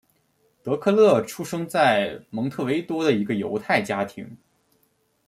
[0.63, 4.35] 德克勒出生在蒙特维多的一个犹太家庭。